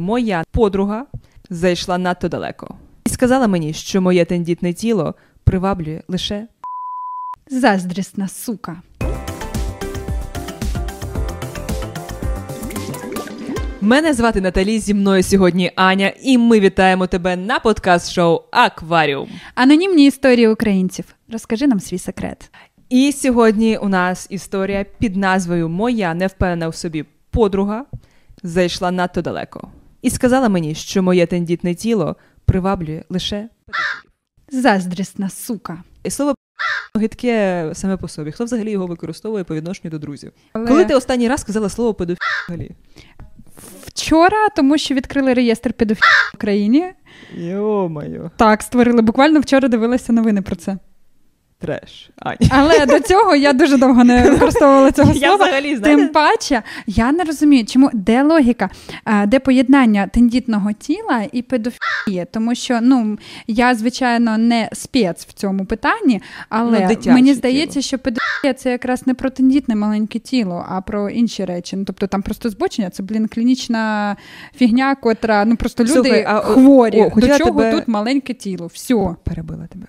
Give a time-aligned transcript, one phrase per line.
[0.00, 1.06] Моя подруга
[1.50, 6.46] зайшла надто далеко і сказала мені, що моє тендітне тіло приваблює лише
[7.50, 8.82] Заздрісна сука.
[13.80, 14.78] Мене звати Наталі.
[14.78, 19.28] Зі мною сьогодні Аня, і ми вітаємо тебе на подкаст-шоу Акваріум.
[19.54, 21.04] Анонімні історії українців.
[21.32, 22.50] Розкажи нам свій секрет.
[22.88, 27.84] І сьогодні у нас історія під назвою Моя невпевнена в собі подруга
[28.42, 29.68] зайшла надто далеко
[30.06, 33.48] і сказала мені, що моє тендітне тіло приваблює лише
[34.48, 35.82] Заздрісна сука.
[36.04, 36.34] і слово
[36.98, 38.32] гидке саме по собі.
[38.32, 40.32] Хто взагалі його використовує по відношенню до друзів?
[40.52, 42.70] Але Коли ти останній раз сказала слово педофіл взагалі?
[43.86, 46.92] Вчора, тому що відкрили реєстр педофілів в Україні.
[47.36, 49.02] Йо-моє, Так, створили.
[49.02, 50.78] Буквально вчора дивилася новини про це.
[51.58, 52.10] Треш.
[52.16, 52.36] Аня.
[52.50, 55.34] Але до цього я дуже довго не використовувала цього Я слова.
[55.44, 58.70] взагалі, знаєте, Тим паче, я не розумію, чому де логіка,
[59.26, 62.26] де поєднання тендітного тіла і педофілії.
[62.32, 67.34] Тому що ну я, звичайно, не спец в цьому питанні, але Ну, мені тіло.
[67.34, 71.76] здається, що педофілія це якраз не про тендітне маленьке тіло, а про інші речі.
[71.76, 74.16] Ну тобто там просто збочення, це блін клінічна
[74.56, 77.00] фігня, котра ну просто люди Слухай, а, хворі.
[77.02, 78.66] о, хотіла До чого тебе- тут маленьке тіло?
[78.66, 79.86] Все, перебила тебе.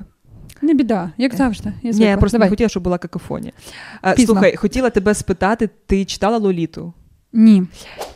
[0.61, 1.73] Не біда, як завжди.
[1.83, 2.45] Я Ні, я просто Давай.
[2.47, 3.51] не хотіла, щоб була какофонія.
[4.15, 4.25] Пізно.
[4.33, 6.93] Слухай, хотіла тебе спитати, ти читала Лоліту?
[7.33, 7.63] Ні.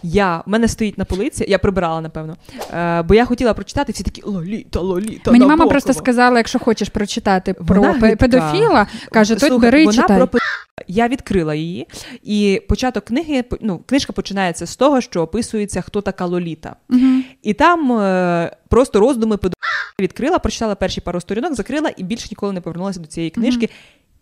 [0.03, 2.35] Я, в мене стоїть на полиці, я прибирала, напевно.
[2.73, 5.31] Е, бо я хотіла прочитати, всі такі Лоліта, Лоліта.
[5.31, 5.71] Мені мама Набокова».
[5.71, 8.15] просто сказала, якщо хочеш прочитати про Вона пе- гидка.
[8.27, 10.17] педофіла, каже, то Слухай, бери і вона читай.
[10.17, 10.39] про пе-
[10.87, 11.87] Я відкрила її,
[12.23, 16.75] і початок книги, ну, книжка починається з того, що описується, хто така Лоліта.
[16.89, 17.23] Угу.
[17.43, 19.53] І там е, просто роздуми педо...
[19.99, 23.69] відкрила, прочитала перші пару сторінок, закрила і більше ніколи не повернулася до цієї книжки.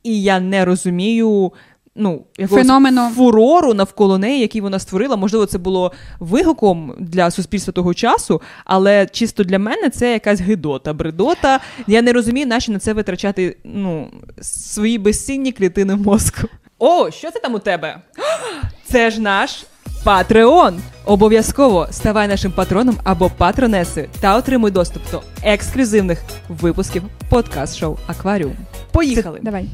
[0.03, 1.51] І я не розумію.
[1.95, 3.09] Ну, якогось Феномену.
[3.15, 5.15] фурору навколо неї, який вона створила.
[5.15, 10.93] Можливо, це було вигуком для суспільства того часу, але чисто для мене це якась гидота,
[10.93, 11.59] бредота.
[11.87, 14.07] Я не розумію, нащо на це витрачати ну,
[14.41, 16.47] свої безцінні клітини мозку.
[16.79, 18.01] О, що це там у тебе?
[18.91, 19.65] Це ж наш
[20.03, 20.81] Патреон.
[21.05, 28.55] Обов'язково ставай нашим патроном або патронесою та отримуй доступ до ексклюзивних випусків подкаст-шоу Акваріум.
[28.91, 29.39] Поїхали.
[29.43, 29.69] Давай.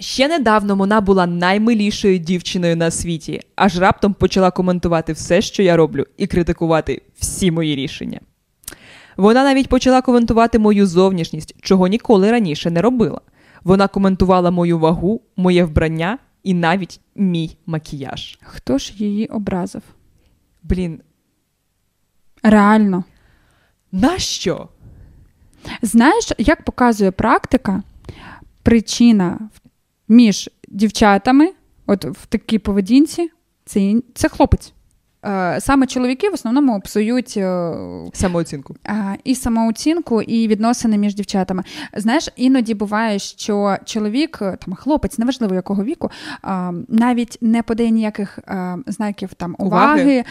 [0.00, 5.76] Ще недавно вона була наймилішою дівчиною на світі, аж раптом почала коментувати все, що я
[5.76, 8.20] роблю, і критикувати всі мої рішення.
[9.16, 13.20] Вона навіть почала коментувати мою зовнішність, чого ніколи раніше не робила.
[13.64, 18.38] Вона коментувала мою вагу, моє вбрання і навіть мій макіяж.
[18.42, 19.82] Хто ж її образив?
[20.62, 21.00] Блін,
[22.42, 23.04] Реально.
[23.92, 24.68] нащо?
[25.82, 27.82] Знаєш, як показує практика,
[28.62, 29.65] причина в-
[30.08, 31.52] між дівчатами,
[31.86, 33.30] от в такій поведінці,
[33.64, 34.72] це, це хлопець.
[35.26, 37.72] Е, Саме чоловіки в основному псують е,
[38.12, 38.76] Самооцінку.
[39.24, 41.62] І самооцінку, і відносини між дівчатами.
[41.94, 46.10] Знаєш, іноді буває, що чоловік, е, там хлопець, неважливо якого віку,
[46.88, 48.38] навіть не подає ніяких
[48.86, 50.24] знаків там уваги, Уваги.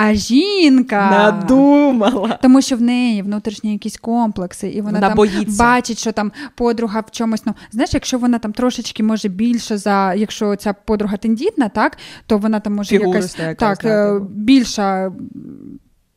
[0.00, 2.38] А жінка Надумала.
[2.42, 5.62] Тому що в неї внутрішні якісь комплекси, і вона, Вона там боїться.
[5.64, 7.46] бачить, що там подруга в чомусь.
[7.46, 12.38] Ну знаєш, якщо вона там трошечки може більше за якщо ця подруга тендітна, так то
[12.38, 14.26] вона там може якась якась, так да, е, типу.
[14.30, 15.12] більша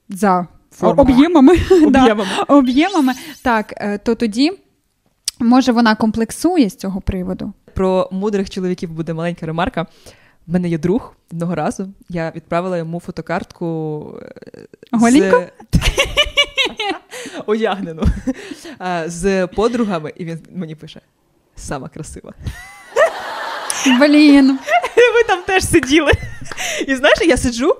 [0.09, 1.03] за Форма.
[1.03, 1.55] об'ємами.
[1.69, 2.29] да, Об'ємами.
[2.47, 3.13] об'ємами.
[3.43, 4.51] Так, е, то тоді
[5.39, 7.53] може вона комплексує з цього приводу.
[7.75, 9.85] Про мудрих чоловіків буде маленька ремарка.
[10.47, 11.93] У мене є друг одного разу.
[12.09, 15.45] Я відправила йому фотокартку е, Голенько?
[15.73, 15.79] з...
[17.45, 18.03] одягнену
[19.05, 21.01] з подругами, і він мені пише:
[21.55, 22.33] сама красива.
[23.99, 24.47] Блін,
[25.15, 26.11] Ви там теж сиділи.
[26.87, 27.75] І знаєш, я сиджу,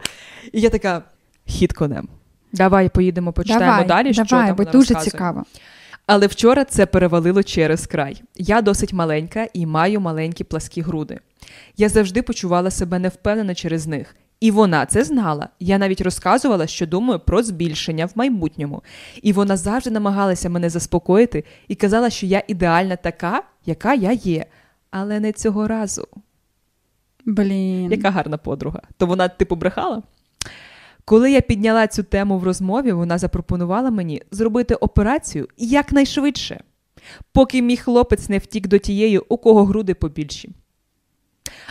[0.51, 1.01] і я така:
[1.45, 2.07] хід конем.
[2.53, 4.13] Давай поїдемо, почитаємо давай, далі.
[4.13, 5.11] що там бо вона дуже розказує.
[5.11, 5.45] цікаво.
[6.13, 8.23] Але вчора це перевалило через край.
[8.35, 11.19] Я досить маленька і маю маленькі пласкі груди.
[11.77, 14.16] Я завжди почувала себе невпевнено через них.
[14.39, 15.50] І вона це знала.
[15.59, 18.83] Я навіть розказувала, що думаю про збільшення в майбутньому.
[19.21, 24.45] І вона завжди намагалася мене заспокоїти і казала, що я ідеальна така, яка я є.
[24.89, 26.07] Але не цього разу.
[27.25, 27.91] Блін.
[27.91, 28.81] Яка гарна подруга.
[28.97, 30.01] То вона, типу, брехала.
[31.12, 36.63] Коли я підняла цю тему в розмові, вона запропонувала мені зробити операцію якнайшвидше,
[37.31, 40.50] поки мій хлопець не втік до тієї, у кого груди побільші.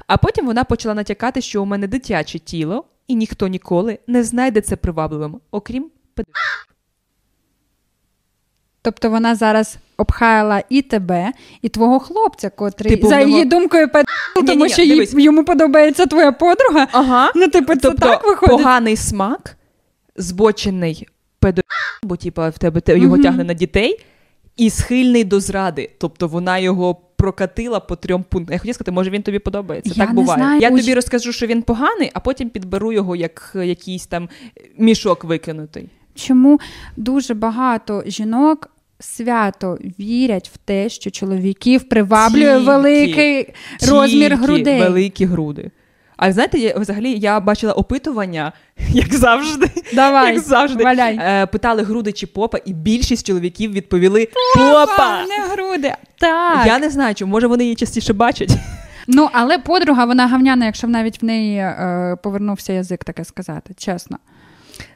[0.06, 4.60] А потім вона почала натякати, що у мене дитяче тіло, і ніхто ніколи не знайде
[4.60, 6.69] це привабливим, окрім педагогів.
[8.82, 11.32] Тобто вона зараз обхаяла і тебе,
[11.62, 13.86] і твого хлопця, котрий Типу, за нього- її думкою.
[13.86, 15.14] Ні-ні-ні, тому що їй- дивись.
[15.14, 16.86] йому подобається твоя подруга.
[16.92, 17.32] Ага.
[17.34, 18.56] Ну, типу, це тобто так виходить.
[18.56, 19.56] поганий смак
[20.16, 21.08] збочений
[21.40, 21.62] педо,
[22.02, 23.22] бо типа в тебе те- його Мгм.
[23.24, 24.00] тягне на дітей,
[24.56, 25.90] і схильний до зради.
[25.98, 28.52] Тобто вона його прокатила по трьом пунктам.
[28.52, 29.92] Я хотіла сказати, може він тобі подобається.
[29.96, 30.38] Я так буває.
[30.42, 34.28] знаю, Я у тобі розкажу, що він поганий, а потім підберу його як якийсь там
[34.78, 35.88] мішок викинутий.
[36.14, 36.60] Чому
[36.96, 38.70] дуже багато жінок
[39.00, 43.54] свято вірять в те, що чоловіків приваблює Тільки, великий
[43.88, 44.80] розмір Тільки грудей.
[44.80, 45.70] Великі груди.
[46.16, 48.52] А знаєте, я, взагалі я бачила опитування,
[48.88, 49.70] як завжди.
[49.94, 50.84] Давай, як завжди.
[50.84, 51.18] валяй.
[51.22, 55.24] Е, питали груди чи попа, і більшість чоловіків відповіли попа.
[55.26, 55.94] Не груди.
[56.18, 56.66] Так.
[56.66, 58.50] Я не знаю, чому може вони її частіше бачать.
[59.06, 64.18] Ну, але подруга, вона гавняна, якщо навіть в неї е, повернувся язик, таке сказати, чесно.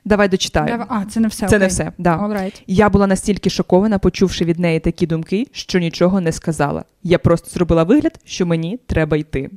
[0.05, 0.85] Давай дочитаю.
[0.89, 1.49] А, це не все.
[1.49, 1.93] Це не все.
[1.99, 2.19] Да.
[2.19, 2.63] All right.
[2.67, 6.85] Я була настільки шокована, почувши від неї такі думки, що нічого не сказала.
[7.03, 9.51] Я просто зробила вигляд, що мені треба йти.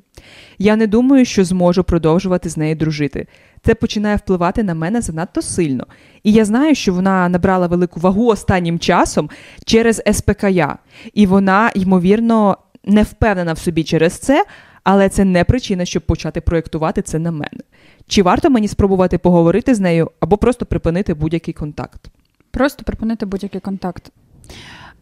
[0.58, 3.28] Я не думаю, що зможу продовжувати з нею дружити.
[3.66, 5.88] Це починає впливати на мене занадто сильно.
[6.24, 9.30] І я знаю, що вона набрала велику вагу останнім часом
[9.66, 10.78] через СПКЯ.
[11.14, 14.46] І вона, ймовірно, не впевнена в собі через це,
[14.90, 17.60] але це не причина, щоб почати проєктувати це на мене.
[18.08, 22.08] Чи варто мені спробувати поговорити з нею або просто припинити будь-який контакт?
[22.52, 24.12] Просто припинити будь-який контакт.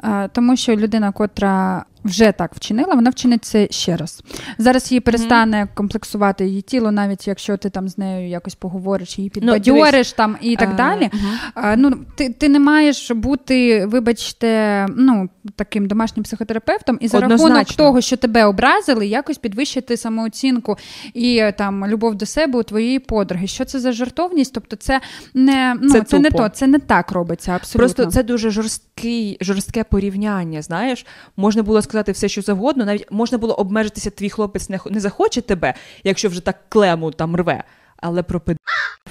[0.04, 4.24] Е, Тому що людина, котра вже так вчинила, вона вчинить це ще раз.
[4.57, 9.30] Зараз її перестане комплексувати її тіло, навіть якщо ти там з нею якось поговориш, її
[9.30, 11.10] підбадьориш там і так А, далі.
[11.54, 17.66] А, ну, ти, ти не маєш бути, вибачте, ну, таким домашнім психотерапевтом, і за рахунок
[17.66, 20.78] того, що тебе образили, якось підвищити самооцінку
[21.13, 23.48] і е, там любов до себе у твоєї подруги.
[23.48, 24.54] Що це за жартовність?
[24.54, 25.01] Тобто, це
[25.34, 27.80] не ну, Це це, не то, це не так робиться абсолютно.
[27.80, 30.62] Просто це дуже жорсткий, жорстке порівняння.
[30.62, 31.06] Знаєш,
[31.38, 32.86] можна було сказати все, що завгодно.
[32.86, 37.36] Навіть можна було обмежитися, твій хлопець не, не захоче тебе, якщо вже так клему там
[37.36, 37.63] рве.
[37.97, 38.42] Але про.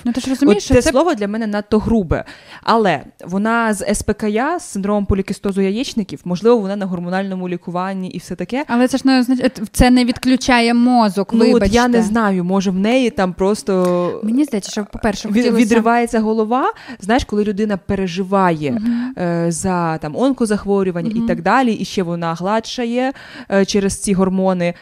[0.05, 2.25] Ну ти ж розумієш, От що це, це слово для мене надто грубе.
[2.63, 8.35] Але вона з СПКЯ, з синдромом полікістозу яєчників, можливо, вона на гормональному лікуванні і все
[8.35, 8.65] таке.
[8.69, 11.33] але це ж не означає, це не відключає мозок.
[11.33, 11.67] Ну, вибачте.
[11.67, 15.53] от я не знаю, може в неї там просто Мені здається, що по-перше, хотілося...
[15.53, 16.73] відривається голова.
[17.01, 18.81] Знаєш, коли людина переживає
[19.19, 23.13] е, за там онкозахворювання і так далі, і ще вона гладшає
[23.51, 24.75] е, через ці гормони.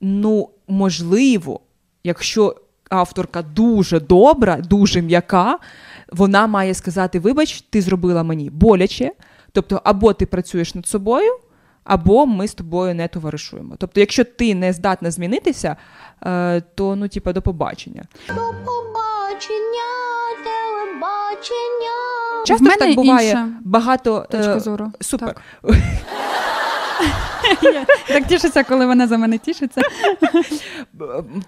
[0.00, 1.60] Ну, можливо,
[2.04, 2.56] якщо
[2.92, 5.58] авторка дуже добра, дуже м'яка,
[6.12, 9.12] вона має сказати: вибач, ти зробила мені боляче.
[9.52, 11.38] Тобто, або ти працюєш над собою,
[11.84, 13.74] або ми з тобою не товаришуємо.
[13.78, 15.76] Тобто, якщо ти не здатна змінитися,
[16.26, 18.04] е, то ну, типа, до побачення.
[18.28, 19.90] До побачення,
[20.44, 21.96] телебачення.
[22.46, 24.92] Часто В ж мене так буває інша багато Точка е, зору.
[25.00, 25.34] Супер.
[25.62, 25.74] Так.
[27.62, 29.80] Я так тішиться, коли вона за мене тішиться.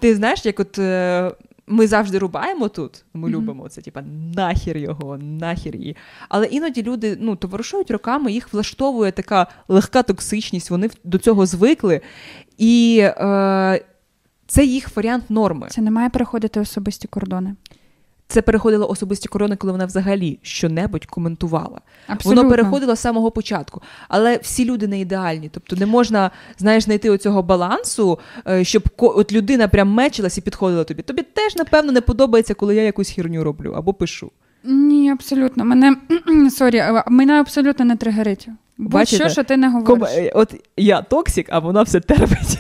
[0.01, 1.31] Ти знаєш, як от е,
[1.67, 3.33] ми завжди рубаємо тут, ми Мгм.
[3.37, 4.03] любимо це, типа
[4.37, 5.97] нахер його, нахер її.
[6.29, 12.01] Але іноді люди ну, товаришують роками, їх влаштовує така легка токсичність, вони до цього звикли.
[12.59, 13.85] І е,
[14.47, 15.67] це їх варіант норми.
[15.71, 17.55] Це не має переходити особисті кордони.
[18.29, 21.81] Це переходило особисті корони, коли вона взагалі щонебудь коментувала.
[22.07, 22.43] Абсолютно.
[22.43, 23.83] Воно переходило з самого початку.
[24.09, 25.49] Але всі люди не ідеальні.
[25.53, 28.19] Тобто не можна знаєш, знайти оцього балансу,
[28.49, 31.03] е, щоб от людина прям метчилась і підходила тобі.
[31.03, 34.31] Тобі теж, напевно, не подобається, коли я якусь херню роблю або пишу.
[34.65, 35.65] Ні, абсолютно.
[35.65, 35.97] Мене
[36.51, 38.49] sorry, мене абсолютно не тригерить.
[38.79, 39.25] Бачите?
[39.25, 40.09] Будь-що, що ти не говориш.
[40.09, 42.59] Ком- е, От я токсик, а вона все терпить.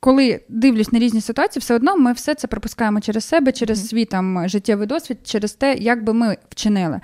[0.00, 4.04] Коли дивлюсь на різні ситуації, все одно ми все це пропускаємо через себе, через свій
[4.04, 7.00] там життєвий досвід, через те, як би ми вчинили.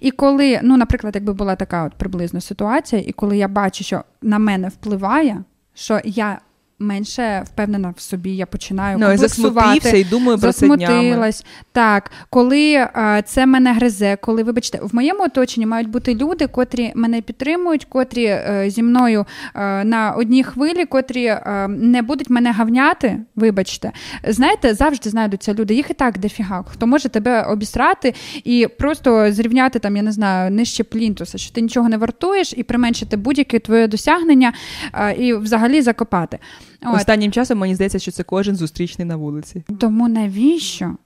[0.00, 4.04] І коли, ну, наприклад, якби була така от приблизно ситуація, і коли я бачу, що
[4.22, 6.38] на мене впливає, що я
[6.78, 10.00] менше впевнена в собі, я починаю Ну, комплексувати.
[10.00, 10.58] і думаю про це.
[10.58, 11.44] Засмутилась.
[11.74, 16.92] Так, коли е, це мене гризе, коли, вибачте, в моєму оточенні мають бути люди, котрі
[16.94, 22.52] мене підтримують, котрі е, зі мною е, на одній хвилі, котрі е, не будуть мене
[22.52, 23.18] гавняти.
[23.36, 23.92] Вибачте,
[24.28, 25.74] знаєте, завжди знайдуться люди.
[25.74, 26.64] Їх і так дофіга.
[26.68, 28.14] Хто може тебе обісрати
[28.44, 32.62] і просто зрівняти там, я не знаю, нижче плінтуса, що ти нічого не вартуєш, і
[32.62, 34.52] применшити будь-яке твоє досягнення
[34.92, 36.38] е, і взагалі закопати.
[36.86, 36.96] От.
[36.96, 39.64] Останнім часом мені здається, що це кожен зустрічний на вулиці.
[39.78, 40.96] Тому навіщо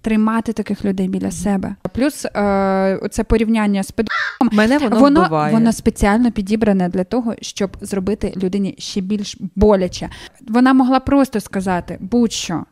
[0.00, 1.74] тримати таких людей біля себе?
[1.94, 5.54] Плюс е, це порівняння з педагогом, Мене воно, воно, вбиває.
[5.54, 10.08] воно спеціально підібране для того, щоб зробити людині ще більш боляче.
[10.48, 12.64] Вона могла просто сказати будь-що.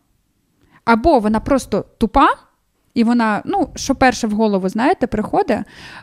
[0.85, 2.29] Або вона просто тупа.
[2.95, 5.51] І вона, ну, що перше в голову, знаєте, приходить,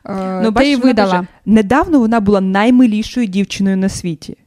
[0.06, 1.12] е, Ну, ти її вона видала.
[1.20, 4.38] пише, недавно вона була наймилішою дівчиною на світі.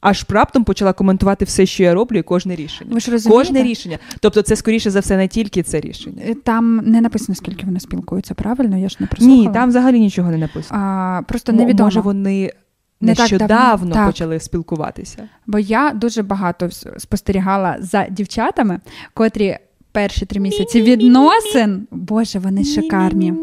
[0.00, 2.90] Аж раптом почала коментувати все, що я роблю, і кожне рішення.
[2.94, 3.44] Ви ж розумієте?
[3.48, 3.98] Кожне рішення.
[4.20, 6.22] Тобто, це скоріше за все не тільки це рішення.
[6.28, 8.76] Е, Там не написано, скільки вони спілкуються, правильно?
[8.78, 9.42] Я ж не прослухала.
[9.48, 10.80] Ні, там взагалі нічого не написано.
[10.80, 11.86] а, просто Мо- невідомо.
[11.86, 12.52] Може, вони
[13.00, 13.94] Не так нещодавно.
[13.94, 14.06] Так.
[14.06, 15.28] почали спілкуватися.
[15.46, 18.80] Бо я дуже багато спостерігала за дівчатами,
[19.14, 19.58] котрі
[19.92, 23.34] перші три місяці відносин, боже, вони шикарні.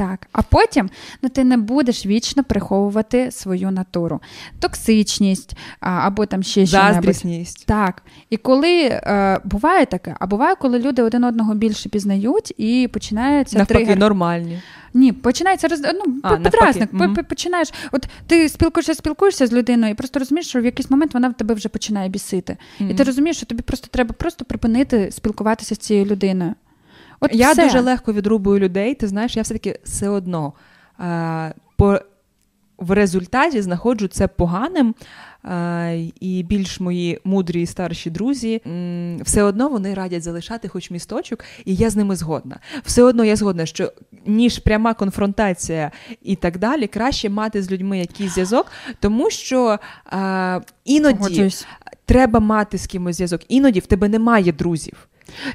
[0.00, 0.90] Так, а потім
[1.22, 4.20] ну ти не будеш вічно приховувати свою натуру,
[4.60, 7.54] токсичність або там ще щось.
[7.54, 12.88] Так, і коли е, буває таке, а буває, коли люди один одного більше пізнають і
[12.92, 13.98] починається Навпаки, тригер.
[13.98, 14.62] нормальні.
[14.94, 15.80] Ні, починається роз...
[15.80, 17.28] ну, А, подразник.
[17.28, 21.28] Починаєш, от ти спілкуєшся, спілкуєшся з людиною, і просто розумієш, що в якийсь момент вона
[21.28, 22.56] в тебе вже починає бісити.
[22.78, 26.54] І ти розумієш, що тобі просто треба просто припинити спілкуватися з цією людиною.
[27.20, 27.64] От я все.
[27.64, 28.94] дуже легко відрубую людей.
[28.94, 30.52] Ти знаєш, я все-таки все одно
[31.00, 32.00] е, по,
[32.78, 34.94] в результаті знаходжу це поганим.
[35.44, 40.90] е, І більш мої мудрі і старші друзі м, все одно вони радять залишати хоч
[40.90, 42.56] місточок, і я з ними згодна.
[42.84, 43.92] Все одно я згодна, що
[44.26, 45.90] ніж пряма конфронтація
[46.22, 48.66] і так далі, краще мати з людьми якийсь зв'язок,
[49.00, 49.78] тому що
[50.12, 51.18] е, іноді
[52.04, 53.40] треба мати з кимось зв'язок.
[53.48, 55.06] Іноді в тебе немає друзів.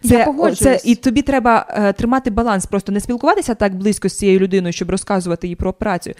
[0.04, 0.60] Я Це, погоджуюсь.
[0.60, 4.74] це, і тобі треба е, тримати баланс, просто не спілкуватися так близько з цією людиною,
[4.74, 6.12] щоб розказувати їй про працю,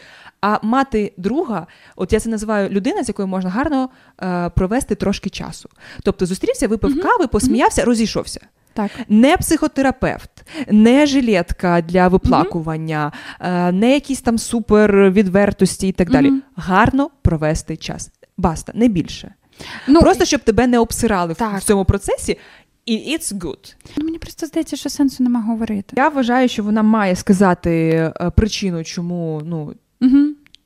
[0.42, 3.90] а мати друга, от я це називаю людина, з якою можна гарно
[4.24, 5.70] е, провести трошки часу.
[6.04, 8.40] Тобто зустрівся, випив кави, посміявся, розійшовся.
[8.74, 8.92] Так.
[9.10, 10.30] Не психотерапевт,
[10.72, 16.34] не жилетка для виплакування, е, не якісь там супер відвертості і так далі.
[16.56, 18.12] Гарно провести час.
[18.38, 19.34] Баста, не більше.
[19.88, 21.58] Ну, Просто щоб тебе не обсирали Так.
[21.60, 22.38] в цьому процесі,
[22.86, 23.76] і it's good.
[23.98, 25.94] ну, мені просто здається, що сенсу нема говорити.
[25.98, 27.72] Я вважаю, що вона має сказати
[28.22, 29.74] е, причину, чому ну.
[30.02, 30.18] Угу.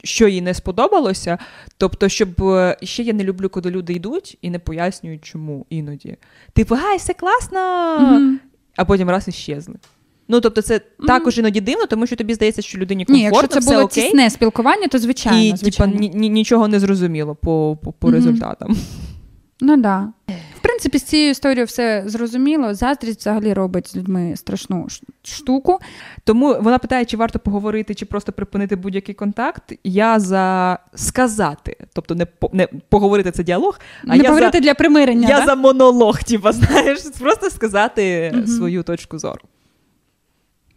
[0.04, 1.38] Що їй не сподобалося,
[1.78, 6.18] тобто, щоб е, ще я не люблю, коли люди йдуть і не пояснюють, чому іноді.
[6.54, 7.60] Типу, гай, все класно,
[8.76, 9.76] а потім раз і щезли.
[10.28, 13.48] Ну, тобто, це також іноді дивно, тому що тобі здається, що людині Ні, комфортно, якщо
[13.54, 15.40] це все було окей, тісне спілкування, то звичайно.
[15.40, 15.94] і типа, звичайно.
[16.00, 18.16] ні, ні- нічого не зрозуміло по, по, по Мгм.
[18.16, 18.78] результатам.
[19.62, 20.08] Ну да.
[20.80, 22.74] Принципі, з цією історією все зрозуміло.
[22.74, 24.88] Заздрість взагалі робить з людьми страшну
[25.24, 25.80] штуку.
[26.24, 29.74] Тому вона питає, чи варто поговорити, чи просто припинити будь-який контакт.
[29.84, 34.62] Я за сказати, тобто не, по, не поговорити це діалог, а Не я говорити за,
[34.62, 35.30] для примирення.
[35.30, 35.46] я да?
[35.46, 38.48] за монолог, типа, знаєш, просто сказати Мгм.
[38.48, 39.42] свою точку зору.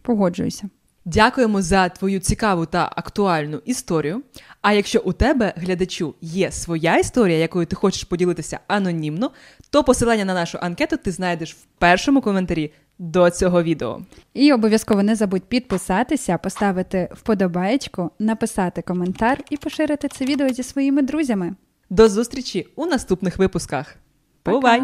[0.01, 0.69] Погоджуюся.
[1.05, 4.21] Дякуємо за твою цікаву та актуальну історію.
[4.61, 9.31] А якщо у тебе, глядачу, є своя історія, якою ти хочеш поділитися анонімно,
[9.69, 14.01] то посилання на нашу анкету ти знайдеш в першому коментарі до цього відео.
[14.33, 21.01] І обов'язково не забудь підписатися, поставити вподобаєчку, написати коментар і поширити це відео зі своїми
[21.01, 21.55] друзями.
[21.89, 23.95] До зустрічі у наступних випусках.
[24.43, 24.57] Пока!
[24.57, 24.81] Бувай!